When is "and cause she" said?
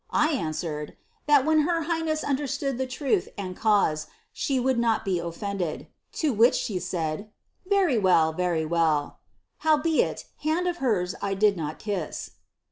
3.37-4.59